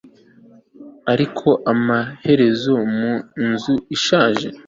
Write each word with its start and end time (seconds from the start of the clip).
ariko 1.11 1.47
amaherezo 1.73 2.73
mu 2.97 3.11
nzu 3.47 3.75
ishaje 3.95 4.47